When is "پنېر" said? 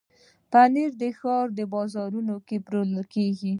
0.51-0.91